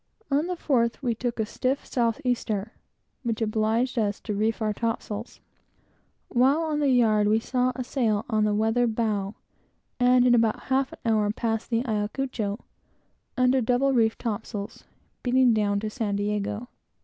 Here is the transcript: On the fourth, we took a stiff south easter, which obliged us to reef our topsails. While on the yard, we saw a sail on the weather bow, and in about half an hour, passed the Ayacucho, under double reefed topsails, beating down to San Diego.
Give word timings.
On 0.31 0.47
the 0.47 0.55
fourth, 0.55 1.03
we 1.03 1.13
took 1.13 1.39
a 1.39 1.45
stiff 1.45 1.85
south 1.85 2.19
easter, 2.25 2.73
which 3.21 3.39
obliged 3.39 3.99
us 3.99 4.19
to 4.21 4.33
reef 4.33 4.59
our 4.59 4.73
topsails. 4.73 5.41
While 6.29 6.63
on 6.63 6.79
the 6.79 6.89
yard, 6.89 7.27
we 7.27 7.39
saw 7.39 7.71
a 7.75 7.83
sail 7.83 8.25
on 8.27 8.43
the 8.43 8.55
weather 8.55 8.87
bow, 8.87 9.35
and 9.99 10.25
in 10.25 10.33
about 10.33 10.59
half 10.69 10.91
an 10.91 10.99
hour, 11.05 11.29
passed 11.29 11.69
the 11.69 11.85
Ayacucho, 11.85 12.61
under 13.37 13.61
double 13.61 13.93
reefed 13.93 14.17
topsails, 14.17 14.85
beating 15.21 15.53
down 15.53 15.79
to 15.81 15.89
San 15.91 16.15
Diego. 16.15 16.69